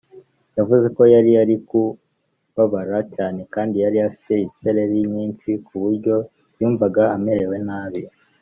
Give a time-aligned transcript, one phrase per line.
[0.57, 6.15] yavuze ko yari ari kubabara cyane kandi yari afite isereri nyinshi ku buryo
[6.59, 8.01] yumvaga amerewe nabi